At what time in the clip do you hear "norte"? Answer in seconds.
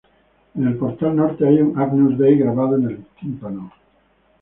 1.15-1.47